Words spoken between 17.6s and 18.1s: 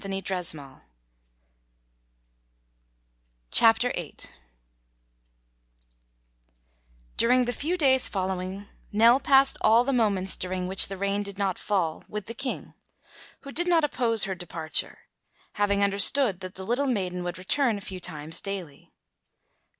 a few